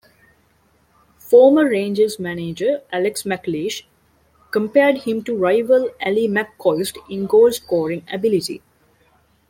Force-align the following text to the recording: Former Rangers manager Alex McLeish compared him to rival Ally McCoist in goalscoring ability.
Former 1.19 1.69
Rangers 1.69 2.17
manager 2.17 2.81
Alex 2.91 3.21
McLeish 3.21 3.83
compared 4.49 5.03
him 5.03 5.23
to 5.25 5.35
rival 5.37 5.91
Ally 6.01 6.21
McCoist 6.25 6.97
in 7.07 7.27
goalscoring 7.27 8.11
ability. 8.11 8.63